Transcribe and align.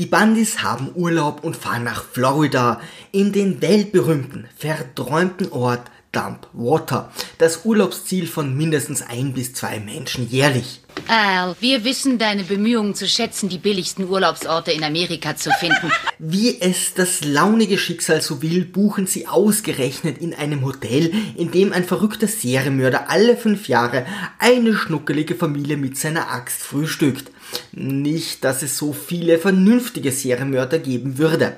Die 0.00 0.06
Bandis 0.06 0.62
haben 0.62 0.92
Urlaub 0.94 1.44
und 1.44 1.58
fahren 1.58 1.84
nach 1.84 2.02
Florida 2.02 2.80
in 3.12 3.34
den 3.34 3.60
weltberühmten, 3.60 4.48
verträumten 4.56 5.52
Ort 5.52 5.90
Dump 6.10 6.48
Water, 6.54 7.12
das 7.36 7.66
Urlaubsziel 7.66 8.26
von 8.26 8.56
mindestens 8.56 9.02
ein 9.02 9.34
bis 9.34 9.52
zwei 9.52 9.78
Menschen 9.78 10.26
jährlich. 10.26 10.80
Al, 11.08 11.56
wir 11.60 11.84
wissen 11.84 12.18
deine 12.18 12.44
Bemühungen 12.44 12.94
zu 12.94 13.08
schätzen, 13.08 13.48
die 13.48 13.58
billigsten 13.58 14.08
Urlaubsorte 14.08 14.72
in 14.72 14.84
Amerika 14.84 15.36
zu 15.36 15.50
finden. 15.50 15.90
Wie 16.18 16.60
es 16.60 16.94
das 16.94 17.24
launige 17.24 17.78
Schicksal 17.78 18.20
so 18.20 18.42
will, 18.42 18.64
buchen 18.64 19.06
sie 19.06 19.26
ausgerechnet 19.26 20.18
in 20.18 20.34
einem 20.34 20.64
Hotel, 20.64 21.12
in 21.36 21.50
dem 21.50 21.72
ein 21.72 21.84
verrückter 21.84 22.26
Serienmörder 22.26 23.10
alle 23.10 23.36
fünf 23.36 23.68
Jahre 23.68 24.06
eine 24.38 24.74
schnuckelige 24.74 25.34
Familie 25.34 25.76
mit 25.76 25.96
seiner 25.96 26.30
Axt 26.30 26.62
frühstückt. 26.62 27.30
Nicht, 27.72 28.44
dass 28.44 28.62
es 28.62 28.76
so 28.76 28.92
viele 28.92 29.38
vernünftige 29.38 30.12
Serienmörder 30.12 30.78
geben 30.78 31.18
würde. 31.18 31.56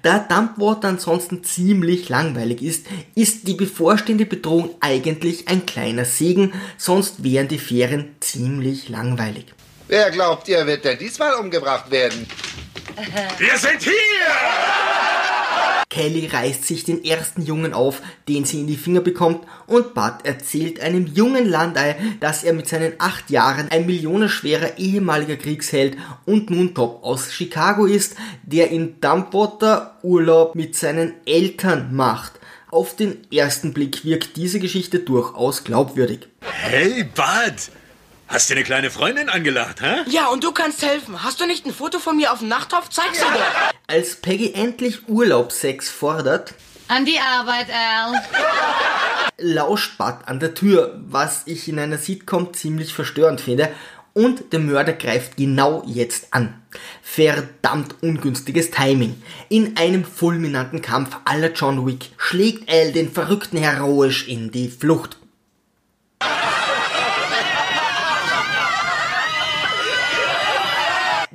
Da 0.00 0.18
Dumpwater 0.18 0.88
ansonsten 0.88 1.44
ziemlich 1.44 2.08
langweilig 2.08 2.62
ist, 2.62 2.86
ist 3.14 3.46
die 3.46 3.54
bevorstehende 3.54 4.26
Bedrohung 4.26 4.70
eigentlich 4.80 5.48
ein 5.48 5.66
kleiner 5.66 6.04
Segen, 6.04 6.52
sonst 6.78 7.22
wären 7.22 7.48
die 7.48 7.58
Ferien 7.58 8.14
ziemlich 8.20 8.88
langweilig. 8.88 9.46
Wer 9.88 10.10
glaubt 10.10 10.48
ihr, 10.48 10.66
wird 10.66 10.84
denn 10.84 10.98
diesmal 10.98 11.34
umgebracht 11.34 11.90
werden? 11.90 12.26
Wir 13.38 13.58
sind 13.58 13.82
hier! 13.82 14.51
Kelly 15.92 16.26
reißt 16.26 16.64
sich 16.64 16.84
den 16.84 17.04
ersten 17.04 17.42
Jungen 17.42 17.74
auf, 17.74 18.00
den 18.26 18.46
sie 18.46 18.60
in 18.60 18.66
die 18.66 18.78
Finger 18.78 19.02
bekommt, 19.02 19.46
und 19.66 19.92
Bud 19.92 20.24
erzählt 20.24 20.80
einem 20.80 21.06
jungen 21.06 21.46
Landei, 21.46 21.96
dass 22.18 22.44
er 22.44 22.54
mit 22.54 22.66
seinen 22.66 22.94
acht 22.98 23.28
Jahren 23.28 23.68
ein 23.68 23.84
millionenschwerer 23.84 24.78
ehemaliger 24.78 25.36
Kriegsheld 25.36 25.98
und 26.24 26.48
nun 26.48 26.74
Top 26.74 27.04
aus 27.04 27.30
Chicago 27.30 27.84
ist, 27.84 28.16
der 28.42 28.70
in 28.70 29.00
Dumpwater 29.02 29.98
Urlaub 30.02 30.54
mit 30.54 30.74
seinen 30.76 31.12
Eltern 31.26 31.94
macht. 31.94 32.40
Auf 32.70 32.96
den 32.96 33.30
ersten 33.30 33.74
Blick 33.74 34.02
wirkt 34.02 34.38
diese 34.38 34.60
Geschichte 34.60 35.00
durchaus 35.00 35.62
glaubwürdig. 35.62 36.28
Hey, 36.40 37.04
Bud! 37.04 37.81
Hast 38.32 38.48
du 38.48 38.54
eine 38.54 38.64
kleine 38.64 38.90
Freundin 38.90 39.28
angelacht, 39.28 39.82
hä? 39.82 40.04
Ja, 40.08 40.28
und 40.28 40.42
du 40.42 40.52
kannst 40.52 40.80
helfen. 40.82 41.22
Hast 41.22 41.38
du 41.40 41.46
nicht 41.46 41.66
ein 41.66 41.74
Foto 41.74 41.98
von 41.98 42.16
mir 42.16 42.32
auf 42.32 42.38
dem 42.38 42.48
Nachthof? 42.48 42.88
Zeig 42.88 43.14
sie 43.14 43.20
doch. 43.20 43.72
Als 43.86 44.16
Peggy 44.16 44.54
endlich 44.54 45.06
Urlaubsex 45.06 45.90
fordert, 45.90 46.54
An 46.88 47.04
die 47.04 47.18
Arbeit, 47.18 47.66
Al. 47.70 48.22
lauscht 49.36 49.98
Bud 49.98 50.14
an 50.24 50.40
der 50.40 50.54
Tür, 50.54 50.98
was 51.08 51.42
ich 51.44 51.68
in 51.68 51.78
einer 51.78 51.98
Sitcom 51.98 52.54
ziemlich 52.54 52.94
verstörend 52.94 53.42
finde. 53.42 53.68
Und 54.14 54.52
der 54.52 54.60
Mörder 54.60 54.94
greift 54.94 55.36
genau 55.36 55.82
jetzt 55.86 56.28
an. 56.32 56.62
Verdammt 57.02 57.96
ungünstiges 58.02 58.70
Timing. 58.70 59.22
In 59.50 59.76
einem 59.76 60.04
fulminanten 60.06 60.80
Kampf 60.80 61.16
aller 61.26 61.52
John 61.52 61.86
Wick 61.86 62.10
schlägt 62.16 62.70
Al 62.70 62.92
den 62.92 63.10
Verrückten 63.12 63.58
heroisch 63.58 64.26
in 64.28 64.50
die 64.50 64.68
Flucht. 64.68 65.18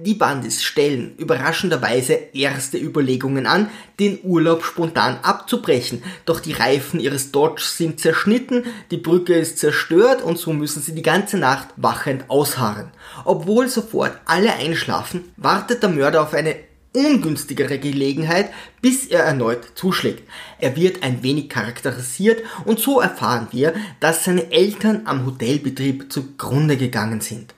Die 0.07 0.13
Bandis 0.13 0.63
stellen 0.63 1.15
überraschenderweise 1.17 2.13
erste 2.31 2.77
Überlegungen 2.77 3.45
an, 3.45 3.69
den 3.99 4.19
Urlaub 4.23 4.63
spontan 4.63 5.19
abzubrechen. 5.21 6.01
Doch 6.23 6.39
die 6.39 6.53
Reifen 6.53 7.01
ihres 7.01 7.33
Dodge 7.33 7.63
sind 7.65 7.99
zerschnitten, 7.99 8.63
die 8.89 8.95
Brücke 8.95 9.33
ist 9.33 9.59
zerstört 9.59 10.21
und 10.21 10.37
so 10.39 10.53
müssen 10.53 10.81
sie 10.81 10.95
die 10.95 11.01
ganze 11.01 11.37
Nacht 11.37 11.67
wachend 11.75 12.29
ausharren. 12.29 12.89
Obwohl 13.25 13.67
sofort 13.67 14.17
alle 14.23 14.53
einschlafen, 14.53 15.25
wartet 15.35 15.83
der 15.83 15.89
Mörder 15.89 16.21
auf 16.21 16.33
eine 16.33 16.55
ungünstigere 16.93 17.77
Gelegenheit, 17.77 18.49
bis 18.81 19.07
er 19.07 19.23
erneut 19.25 19.73
zuschlägt. 19.75 20.23
Er 20.57 20.77
wird 20.77 21.03
ein 21.03 21.21
wenig 21.21 21.49
charakterisiert 21.49 22.43
und 22.63 22.79
so 22.79 23.01
erfahren 23.01 23.49
wir, 23.51 23.73
dass 23.99 24.23
seine 24.23 24.53
Eltern 24.53 25.01
am 25.03 25.25
Hotelbetrieb 25.25 26.13
zugrunde 26.13 26.77
gegangen 26.77 27.19
sind. 27.19 27.53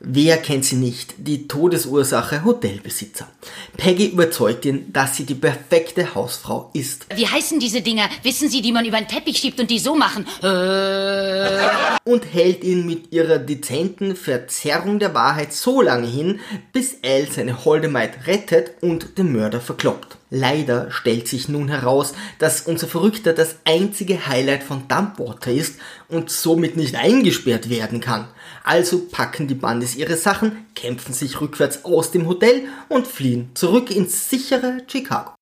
Wer 0.00 0.36
kennt 0.38 0.64
sie 0.64 0.76
nicht? 0.76 1.14
Die 1.18 1.48
Todesursache 1.48 2.44
Hotelbesitzer. 2.44 3.28
Peggy 3.76 4.08
überzeugt 4.08 4.64
ihn, 4.64 4.92
dass 4.92 5.16
sie 5.16 5.24
die 5.24 5.34
perfekte 5.34 6.14
Hausfrau 6.14 6.70
ist 6.74 7.06
Wie 7.14 7.26
heißen 7.26 7.58
diese 7.60 7.80
Dinger? 7.80 8.08
Wissen 8.22 8.48
Sie, 8.48 8.62
die 8.62 8.72
man 8.72 8.84
über 8.84 8.98
den 8.98 9.08
Teppich 9.08 9.38
schiebt 9.38 9.60
und 9.60 9.70
die 9.70 9.78
so 9.78 9.94
machen? 9.94 10.26
Äh. 10.42 11.58
und 12.04 12.24
hält 12.32 12.64
ihn 12.64 12.86
mit 12.86 13.12
ihrer 13.12 13.38
dezenten 13.38 14.16
Verzerrung 14.16 14.98
der 14.98 15.14
Wahrheit 15.14 15.52
so 15.52 15.80
lange 15.80 16.06
hin, 16.06 16.40
bis 16.72 16.96
Al 17.04 17.28
seine 17.30 17.64
holde 17.64 17.88
Maid 17.88 18.26
rettet 18.26 18.72
und 18.82 19.18
den 19.18 19.32
Mörder 19.32 19.60
verkloppt. 19.60 20.16
Leider 20.36 20.90
stellt 20.90 21.28
sich 21.28 21.48
nun 21.48 21.68
heraus, 21.68 22.12
dass 22.40 22.62
unser 22.62 22.88
Verrückter 22.88 23.32
das 23.32 23.58
einzige 23.64 24.26
Highlight 24.26 24.64
von 24.64 24.88
Dumpwater 24.88 25.52
ist 25.52 25.78
und 26.08 26.28
somit 26.28 26.76
nicht 26.76 26.96
eingesperrt 26.96 27.70
werden 27.70 28.00
kann. 28.00 28.26
Also 28.64 29.06
packen 29.08 29.46
die 29.46 29.54
Bandis 29.54 29.94
ihre 29.94 30.16
Sachen, 30.16 30.66
kämpfen 30.74 31.12
sich 31.12 31.40
rückwärts 31.40 31.84
aus 31.84 32.10
dem 32.10 32.26
Hotel 32.26 32.64
und 32.88 33.06
fliehen 33.06 33.50
zurück 33.54 33.94
ins 33.94 34.28
sichere 34.28 34.78
Chicago. 34.88 35.36